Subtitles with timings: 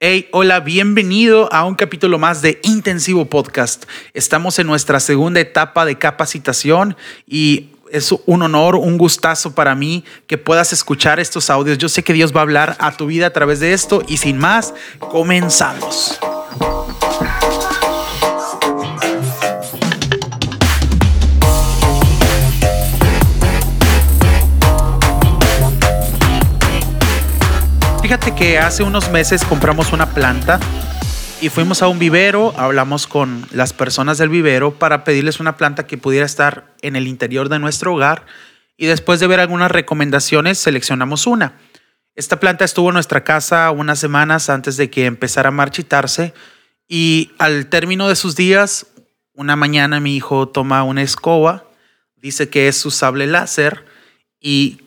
[0.00, 3.84] Hey, hola, bienvenido a un capítulo más de Intensivo Podcast.
[4.14, 10.04] Estamos en nuestra segunda etapa de capacitación y es un honor, un gustazo para mí
[10.28, 11.78] que puedas escuchar estos audios.
[11.78, 14.18] Yo sé que Dios va a hablar a tu vida a través de esto y
[14.18, 16.20] sin más, comenzamos.
[28.00, 30.60] Fíjate que hace unos meses compramos una planta
[31.40, 35.86] y fuimos a un vivero, hablamos con las personas del vivero para pedirles una planta
[35.86, 38.24] que pudiera estar en el interior de nuestro hogar
[38.76, 41.58] y después de ver algunas recomendaciones seleccionamos una.
[42.14, 46.34] Esta planta estuvo en nuestra casa unas semanas antes de que empezara a marchitarse
[46.88, 48.86] y al término de sus días,
[49.34, 51.64] una mañana mi hijo toma una escoba,
[52.16, 53.84] dice que es su sable láser
[54.40, 54.82] y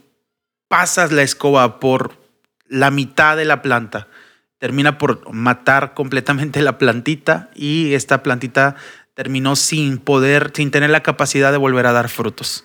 [0.68, 2.21] pasas la escoba por
[2.72, 4.08] la mitad de la planta.
[4.58, 8.76] Termina por matar completamente la plantita y esta plantita
[9.14, 12.64] terminó sin poder, sin tener la capacidad de volver a dar frutos.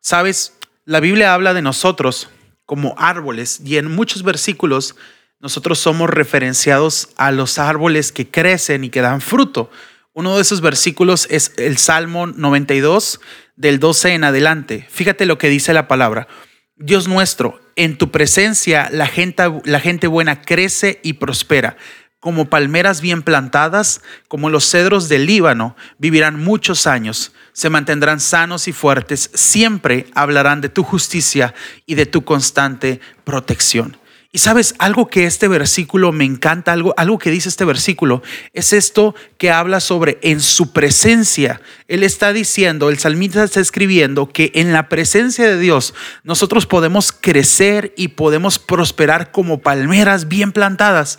[0.00, 2.28] Sabes, la Biblia habla de nosotros
[2.64, 4.96] como árboles y en muchos versículos
[5.38, 9.70] nosotros somos referenciados a los árboles que crecen y que dan fruto.
[10.12, 13.20] Uno de esos versículos es el Salmo 92
[13.54, 14.88] del 12 en adelante.
[14.90, 16.26] Fíjate lo que dice la palabra.
[16.74, 21.76] Dios nuestro, en tu presencia la gente, la gente buena crece y prospera.
[22.18, 28.66] Como palmeras bien plantadas, como los cedros del Líbano, vivirán muchos años, se mantendrán sanos
[28.66, 33.96] y fuertes, siempre hablarán de tu justicia y de tu constante protección.
[34.36, 38.74] Y sabes, algo que este versículo me encanta, algo, algo que dice este versículo, es
[38.74, 41.62] esto que habla sobre en su presencia.
[41.88, 47.12] Él está diciendo, el salmista está escribiendo que en la presencia de Dios nosotros podemos
[47.12, 51.18] crecer y podemos prosperar como palmeras bien plantadas.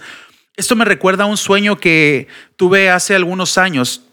[0.55, 4.03] Esto me recuerda a un sueño que tuve hace algunos años.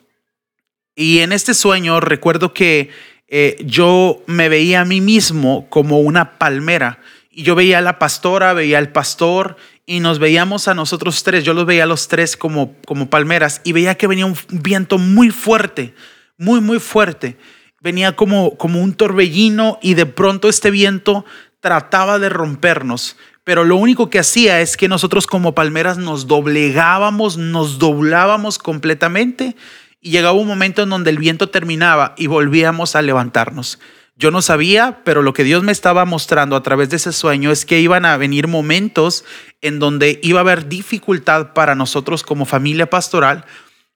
[0.97, 2.89] Y en este sueño recuerdo que
[3.29, 7.01] eh, yo me veía a mí mismo como una palmera
[7.43, 9.57] yo veía a la pastora, veía al pastor
[9.87, 11.45] y nos veíamos a nosotros tres.
[11.45, 14.99] Yo los veía a los tres como, como palmeras y veía que venía un viento
[14.99, 15.95] muy fuerte,
[16.39, 17.37] muy, muy fuerte.
[17.81, 21.25] Venía como, como un torbellino y de pronto este viento
[21.61, 23.17] trataba de rompernos.
[23.45, 29.55] Pero lo único que hacía es que nosotros como palmeras nos doblegábamos, nos doblábamos completamente
[30.01, 33.79] y llegaba un momento en donde el viento terminaba y volvíamos a levantarnos.
[34.17, 37.51] Yo no sabía, pero lo que Dios me estaba mostrando a través de ese sueño
[37.51, 39.25] es que iban a venir momentos
[39.61, 43.45] en donde iba a haber dificultad para nosotros como familia pastoral,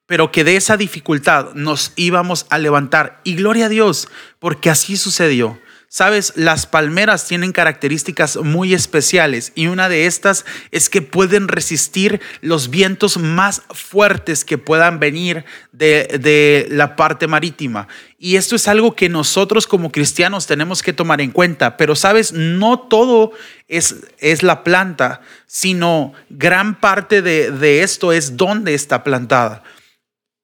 [0.05, 3.21] pero que de esa dificultad nos íbamos a levantar.
[3.23, 4.09] Y gloria a Dios,
[4.39, 5.57] porque así sucedió.
[5.91, 12.21] Sabes, las palmeras tienen características muy especiales y una de estas es que pueden resistir
[12.41, 17.87] los vientos más fuertes que puedan venir de, la parte marítima.
[18.19, 21.75] Y esto es algo que nosotros como cristianos tenemos que tomar en cuenta.
[21.75, 23.31] Pero sabes, no todo
[23.67, 29.63] es, es la planta, sino gran parte de, de esto es dónde está plantada.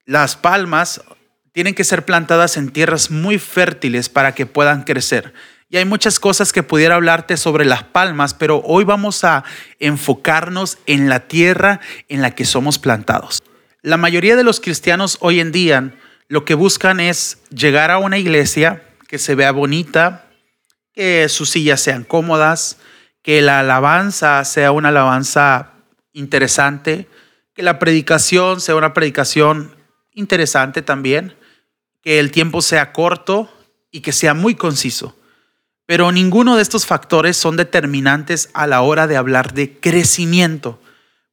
[0.07, 1.01] Las palmas
[1.55, 5.33] tienen que ser plantadas en tierras muy fértiles para que puedan crecer.
[5.69, 9.45] Y hay muchas cosas que pudiera hablarte sobre las palmas, pero hoy vamos a
[9.79, 11.79] enfocarnos en la tierra
[12.09, 13.41] en la que somos plantados.
[13.81, 15.93] La mayoría de los cristianos hoy en día
[16.27, 20.25] lo que buscan es llegar a una iglesia que se vea bonita,
[20.93, 22.79] que sus sillas sean cómodas,
[23.21, 25.71] que la alabanza sea una alabanza
[26.11, 27.07] interesante,
[27.53, 29.73] que la predicación sea una predicación
[30.11, 31.33] interesante también
[32.05, 33.49] que el tiempo sea corto
[33.91, 35.17] y que sea muy conciso.
[35.87, 40.79] Pero ninguno de estos factores son determinantes a la hora de hablar de crecimiento.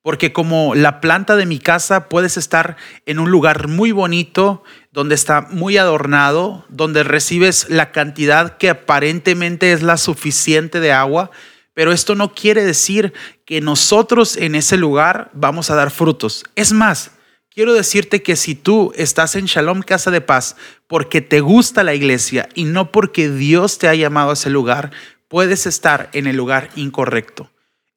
[0.02, 5.14] Porque como la planta de mi casa puedes estar en un lugar muy bonito, donde
[5.14, 11.30] está muy adornado, donde recibes la cantidad que aparentemente es la suficiente de agua,
[11.74, 13.12] pero esto no quiere decir
[13.44, 16.44] que nosotros en ese lugar vamos a dar frutos.
[16.56, 17.11] Es más,
[17.54, 20.56] Quiero decirte que si tú estás en Shalom Casa de Paz
[20.86, 24.90] porque te gusta la iglesia y no porque Dios te ha llamado a ese lugar,
[25.28, 27.50] puedes estar en el lugar incorrecto.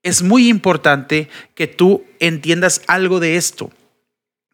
[0.03, 3.71] Es muy importante que tú entiendas algo de esto,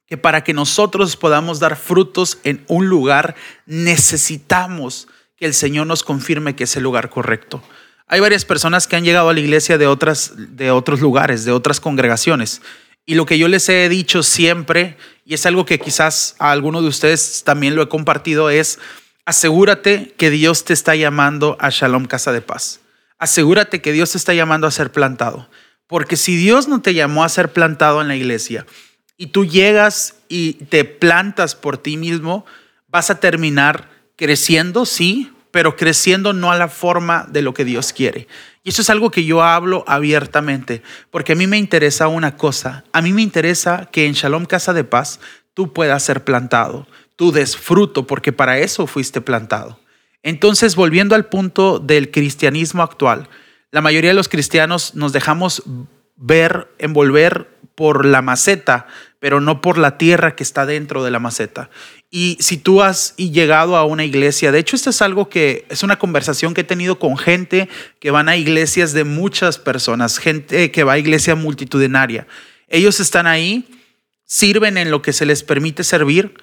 [0.05, 3.33] que para que nosotros podamos dar frutos en un lugar,
[3.65, 7.63] necesitamos que el Señor nos confirme que es el lugar correcto.
[8.05, 11.53] Hay varias personas que han llegado a la iglesia de, otras, de otros lugares, de
[11.53, 12.61] otras congregaciones
[13.05, 16.81] y lo que yo les he dicho siempre, y es algo que quizás a alguno
[16.81, 18.79] de ustedes también lo he compartido, es
[19.25, 22.79] asegúrate que Dios te está llamando a Shalom Casa de Paz.
[23.17, 25.47] Asegúrate que Dios te está llamando a ser plantado.
[25.87, 28.65] Porque si Dios no te llamó a ser plantado en la iglesia
[29.17, 32.45] y tú llegas y te plantas por ti mismo,
[32.87, 37.93] vas a terminar creciendo, sí, pero creciendo no a la forma de lo que Dios
[37.93, 38.27] quiere.
[38.63, 42.83] Y eso es algo que yo hablo abiertamente, porque a mí me interesa una cosa,
[42.93, 45.19] a mí me interesa que en Shalom Casa de Paz
[45.53, 49.79] tú puedas ser plantado, tú des fruto, porque para eso fuiste plantado.
[50.23, 53.29] Entonces, volviendo al punto del cristianismo actual,
[53.71, 55.63] la mayoría de los cristianos nos dejamos
[56.15, 58.85] ver, envolver por la maceta,
[59.19, 61.69] pero no por la tierra que está dentro de la maceta.
[62.13, 65.81] Y si tú has llegado a una iglesia, de hecho esto es algo que es
[65.81, 67.69] una conversación que he tenido con gente
[68.01, 72.27] que van a iglesias de muchas personas, gente que va a iglesia multitudinaria.
[72.67, 73.65] Ellos están ahí,
[74.25, 76.33] sirven en lo que se les permite servir,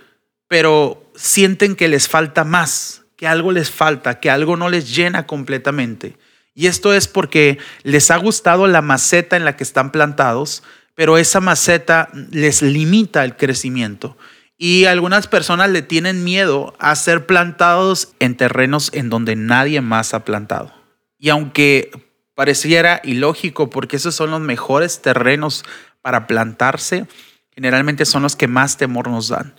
[0.48, 5.26] pero sienten que les falta más, que algo les falta, que algo no les llena
[5.26, 6.16] completamente.
[6.54, 10.62] Y esto es porque les ha gustado la maceta en la que están plantados,
[10.94, 14.16] pero esa maceta les limita el crecimiento.
[14.60, 20.14] Y algunas personas le tienen miedo a ser plantados en terrenos en donde nadie más
[20.14, 20.72] ha plantado.
[21.16, 21.90] Y aunque
[22.34, 25.64] pareciera ilógico porque esos son los mejores terrenos
[26.02, 27.06] para plantarse,
[27.52, 29.54] generalmente son los que más temor nos dan.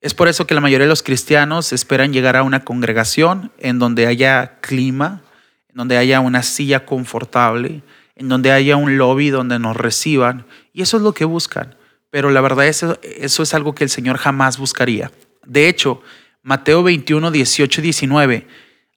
[0.00, 3.78] Es por eso que la mayoría de los cristianos esperan llegar a una congregación en
[3.78, 5.22] donde haya clima,
[5.68, 7.82] en donde haya una silla confortable,
[8.16, 10.46] en donde haya un lobby donde nos reciban.
[10.72, 11.75] Y eso es lo que buscan.
[12.16, 15.12] Pero la verdad eso, eso es algo que el Señor jamás buscaría.
[15.44, 16.00] De hecho,
[16.42, 18.46] Mateo 21, 18 y 19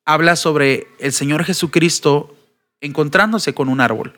[0.06, 2.34] habla sobre el Señor Jesucristo
[2.80, 4.18] encontrándose con un árbol.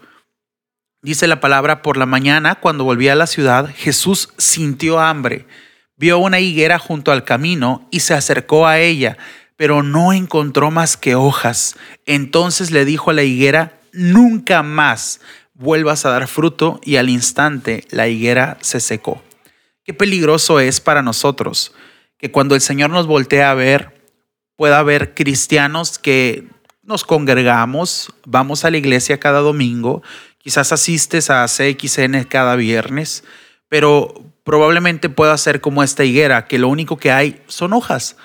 [1.02, 5.48] Dice la palabra, por la mañana, cuando volvía a la ciudad, Jesús sintió hambre
[5.98, 9.18] vio una higuera junto al camino y se acercó a ella,
[9.58, 11.76] pero no encontró más que hojas.
[12.06, 15.22] Entonces le dijo a la higuera, nunca más
[15.62, 19.22] vuelvas a dar fruto y al instante la higuera se secó.
[19.86, 21.74] Qué peligroso es para nosotros
[22.18, 24.02] que cuando el Señor nos voltea a ver,
[24.56, 26.48] pueda haber cristianos que
[26.84, 30.02] nos congregamos, vamos a la iglesia cada domingo,
[30.40, 33.24] quizás asistes a CXN cada viernes,
[33.70, 38.18] pero probablemente pueda ser como esta higuera, que lo único que hay son hojas.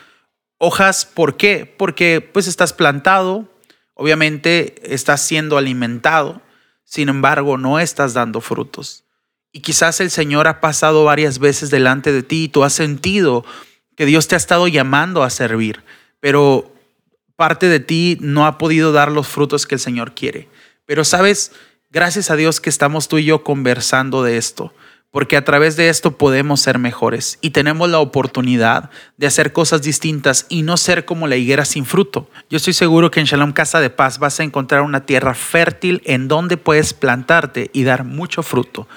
[0.59, 1.67] Hojas, ¿por qué?
[1.67, 3.47] Porque pues estás plantado,
[3.95, 6.41] obviamente estás siendo alimentado,
[6.87, 9.05] sin embargo no estás dando frutos.
[9.53, 13.45] Y quizás el Señor ha pasado varias veces delante de ti y tú has sentido
[13.97, 15.83] que Dios te ha estado llamando a servir,
[16.21, 16.73] pero
[17.37, 20.49] parte de ti no ha podido dar los frutos que el Señor quiere.
[20.87, 21.53] Pero sabes,
[21.91, 24.73] gracias a Dios que estamos tú y yo conversando de esto
[25.11, 29.83] porque a través de esto podemos ser mejores y tenemos la oportunidad de hacer cosas
[29.83, 32.29] distintas y no ser como la higuera sin fruto.
[32.51, 36.03] Yo estoy seguro que en Shalom Casa de Paz vas a encontrar una tierra fértil
[36.05, 38.89] en donde puedes plantarte y dar mucho fruto.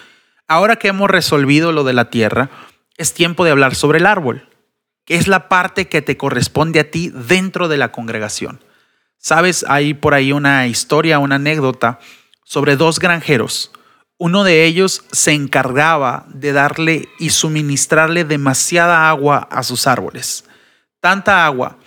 [0.47, 2.49] Ahora que hemos resolvido lo de la tierra,
[2.97, 4.49] es tiempo de hablar sobre el árbol,
[5.05, 8.59] que es la parte que te corresponde a ti dentro de la congregación.
[9.17, 11.99] Sabes, hay por ahí una historia, una anécdota
[12.43, 13.71] sobre dos granjeros
[14.19, 20.43] uno de ellos se encargaba de darle y suministrarle demasiada agua a sus árboles.
[20.99, 21.77] Tanta agua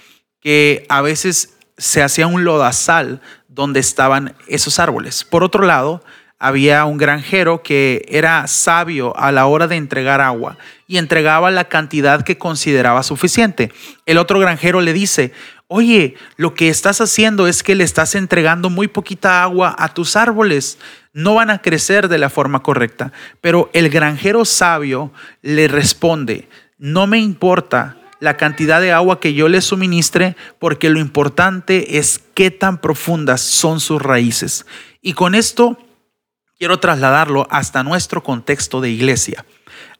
[0.40, 5.24] que a veces se hacía un lodazal donde estaban esos árboles.
[5.24, 6.02] Por otro lado,
[6.38, 10.56] había un granjero que era sabio a la hora de entregar agua
[10.88, 13.70] y entregaba la cantidad que consideraba suficiente.
[14.06, 15.32] El otro granjero le dice,
[15.72, 20.16] oye, lo que estás haciendo es que le estás entregando muy poquita agua a tus
[20.16, 20.78] árboles,
[21.14, 23.12] no van a crecer de la forma correcta.
[23.40, 29.48] Pero el granjero sabio le responde, no me importa la cantidad de agua que yo
[29.48, 34.66] le suministre, porque lo importante es qué tan profundas son sus raíces.
[35.00, 35.78] Y con esto
[36.58, 39.44] quiero trasladarlo hasta nuestro contexto de iglesia.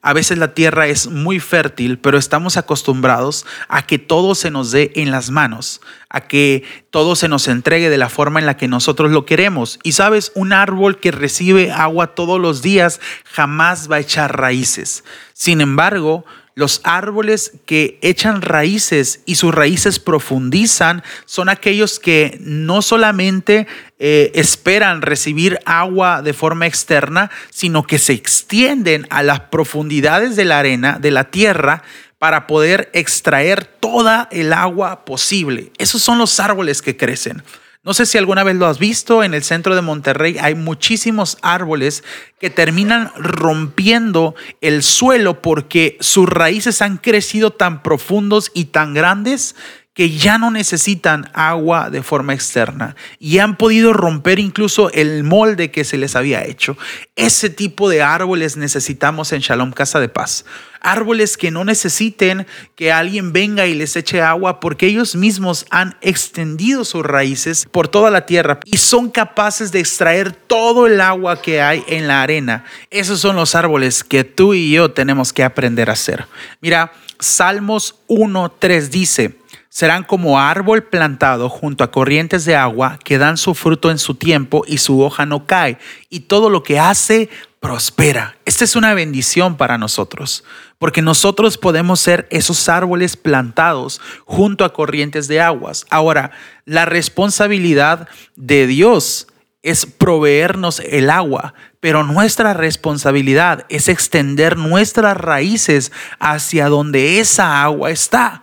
[0.05, 4.69] A veces la tierra es muy fértil, pero estamos acostumbrados a que todo se nos
[4.71, 5.79] dé en las manos,
[6.09, 9.79] a que todo se nos entregue de la forma en la que nosotros lo queremos.
[9.81, 15.05] Y sabes, un árbol que recibe agua todos los días jamás va a echar raíces.
[15.31, 22.81] Sin embargo, los árboles que echan raíces y sus raíces profundizan son aquellos que no
[22.81, 23.67] solamente
[23.97, 30.45] eh, esperan recibir agua de forma externa, sino que se extienden a las profundidades de
[30.45, 31.83] la arena, de la tierra,
[32.19, 35.71] para poder extraer toda el agua posible.
[35.77, 37.43] Esos son los árboles que crecen.
[37.85, 41.37] No sé si alguna vez lo has visto, en el centro de Monterrey hay muchísimos
[41.41, 42.05] árboles
[42.39, 49.57] que terminan rompiendo el suelo porque sus raíces han crecido tan profundos y tan grandes
[49.93, 55.69] que ya no necesitan agua de forma externa y han podido romper incluso el molde
[55.69, 56.77] que se les había hecho.
[57.15, 60.45] Ese tipo de árboles necesitamos en Shalom Casa de Paz.
[60.81, 62.45] Árboles que no necesiten
[62.75, 67.87] que alguien venga y les eche agua porque ellos mismos han extendido sus raíces por
[67.87, 72.23] toda la tierra y son capaces de extraer todo el agua que hay en la
[72.23, 72.65] arena.
[72.89, 76.27] Esos son los árboles que tú y yo tenemos que aprender a hacer.
[76.59, 79.37] Mira, Salmos 1.3 dice,
[79.73, 84.13] serán como árbol plantado junto a corrientes de agua que dan su fruto en su
[84.13, 87.27] tiempo y su hoja no cae, y todo lo que hace
[87.59, 88.37] prospera.
[88.45, 90.43] Esta es una bendición para nosotros,
[90.77, 95.87] porque nosotros podemos ser esos árboles plantados junto a corrientes de aguas.
[95.89, 96.29] Ahora,
[96.65, 99.25] la responsabilidad de Dios
[99.63, 107.89] es proveernos el agua, pero nuestra responsabilidad es extender nuestras raíces hacia donde esa agua
[107.89, 108.42] está.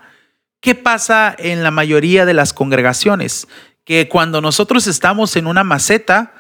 [0.60, 3.48] ¿Qué pasa en la mayoría de las congregaciones?
[3.84, 6.34] Que cuando nosotros estamos en una maceta,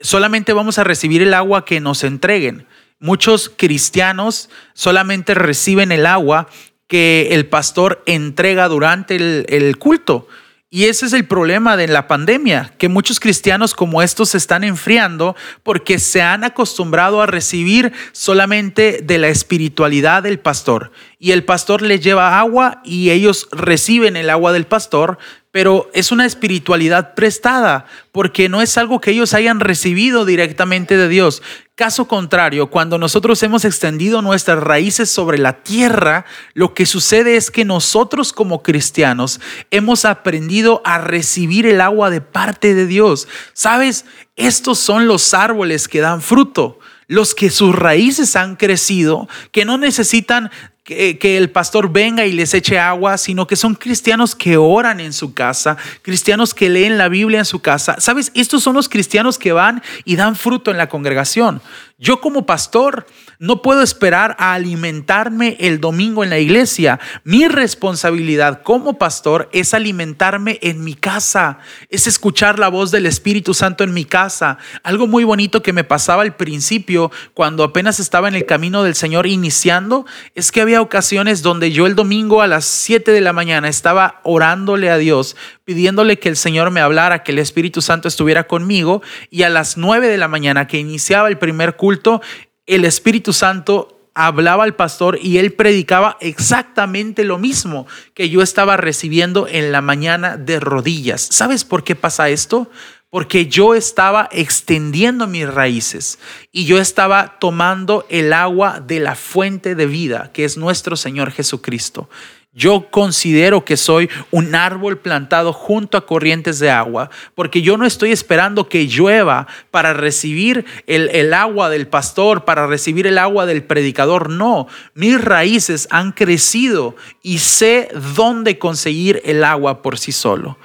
[0.00, 2.66] solamente vamos a recibir el agua que nos entreguen.
[3.00, 6.48] Muchos cristianos solamente reciben el agua
[6.86, 10.26] que el pastor entrega durante el, culto.
[10.70, 14.64] Y ese es el problema de la pandemia, que muchos cristianos como estos se están
[14.64, 20.92] enfriando porque se han acostumbrado a recibir solamente de la espiritualidad del pastor.
[21.22, 25.18] Y el pastor les lleva agua y ellos reciben el agua del pastor,
[25.50, 31.08] pero es una espiritualidad prestada, porque no es algo que ellos hayan recibido directamente de
[31.08, 31.42] Dios.
[31.74, 36.24] Caso contrario, cuando nosotros hemos extendido nuestras raíces sobre la tierra,
[36.54, 42.22] lo que sucede es que nosotros como cristianos hemos aprendido a recibir el agua de
[42.22, 43.28] parte de Dios.
[43.52, 44.06] ¿Sabes?
[44.36, 46.78] Estos son los árboles que dan fruto
[47.10, 50.52] los que sus raíces han crecido, que no necesitan
[50.90, 55.12] que, el pastor venga y les eche agua, sino que son cristianos que oran en
[55.12, 57.96] su casa, cristianos que leen la Biblia en su casa.
[58.00, 58.32] ¿Sabes?
[58.34, 61.62] Estos son los cristianos que van y dan fruto en la congregación.
[62.02, 63.06] Yo como pastor
[63.38, 66.98] no puedo esperar a alimentarme el domingo en la iglesia.
[67.24, 71.58] Mi responsabilidad como pastor es alimentarme en mi casa,
[71.90, 74.56] es escuchar la voz del Espíritu Santo en mi casa.
[74.82, 78.94] Algo muy bonito que me pasaba al principio cuando apenas estaba en el camino del
[78.94, 83.34] Señor iniciando es que había ocasiones donde yo el domingo a las 7 de la
[83.34, 85.36] mañana estaba orándole a Dios,
[85.70, 89.76] pidiéndole que el Señor me hablara, que el Espíritu Santo estuviera conmigo y a las
[89.76, 92.20] 9 de la mañana que iniciaba el primer culto,
[92.66, 98.78] el Espíritu Santo hablaba al pastor y él predicaba exactamente lo mismo que yo estaba
[98.78, 101.20] recibiendo en la mañana de rodillas.
[101.30, 102.68] ¿Sabes por qué pasa esto?
[103.08, 106.18] Porque yo estaba extendiendo mis raíces
[106.50, 111.30] y yo estaba tomando el agua de la fuente de vida, que es nuestro Señor
[111.30, 112.08] Jesucristo.
[112.52, 117.86] Yo considero que soy un árbol plantado junto a corrientes de agua, porque yo no
[117.86, 123.62] estoy esperando que llueva para recibir el, agua del pastor, para recibir el agua del
[123.62, 124.30] predicador.
[124.30, 130.58] No, mis raíces han crecido y sé dónde conseguir el agua por sí solo.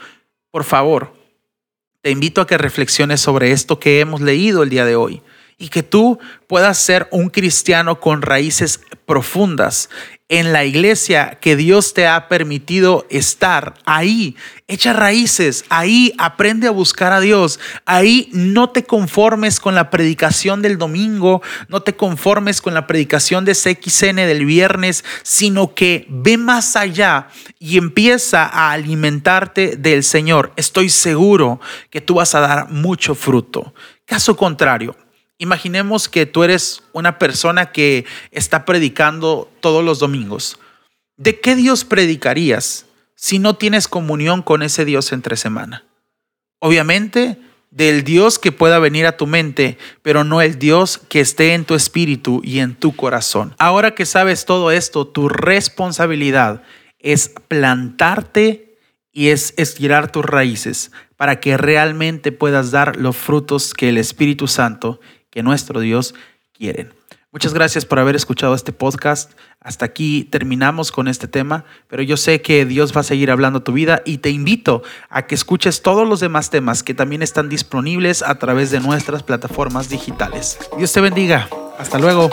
[0.50, 1.14] Por favor,
[2.02, 5.22] te invito a que reflexiones sobre esto que hemos leído el día de hoy
[5.58, 9.90] y que tú puedas ser un cristiano con raíces profundas
[10.28, 13.76] en la iglesia que Dios te ha permitido estar.
[13.86, 14.36] Ahí,
[14.68, 20.64] echa raíces, ahí aprende a buscar a Dios, ahí no te conformes con la predicación
[20.64, 26.38] del domingo, no te conformes con la predicación de CXN del viernes, sino que ve
[26.38, 27.28] más allá
[27.60, 30.54] y empieza a alimentarte del Señor.
[30.56, 31.60] Estoy seguro
[31.92, 33.76] que tú vas a dar mucho fruto.
[34.06, 34.96] Caso contrario,
[35.38, 40.58] Imaginemos que tú eres una persona que está predicando todos los domingos.
[41.18, 45.86] ¿De qué Dios predicarías si no tienes comunión con ese Dios entre semana?
[46.60, 47.38] Obviamente,
[47.70, 51.66] del Dios que pueda venir a tu mente, pero no el Dios que esté en
[51.66, 53.54] tu espíritu y en tu corazón.
[53.58, 56.64] Ahora que sabes todo esto, tu responsabilidad
[57.00, 58.78] es plantarte
[59.12, 64.48] y es estirar tus raíces para que realmente puedas dar los frutos que el Espíritu
[64.48, 65.00] Santo
[65.36, 66.16] que nuestro Dios
[66.54, 66.94] quieren.
[67.32, 69.34] Muchas gracias por haber escuchado este podcast.
[69.60, 73.62] Hasta aquí terminamos con este tema, pero yo sé que Dios va a seguir hablando
[73.62, 77.50] tu vida y te invito a que escuches todos los demás temas que también están
[77.50, 80.58] disponibles a través de nuestras plataformas digitales.
[80.78, 81.50] Dios te bendiga.
[81.78, 82.30] Hasta luego.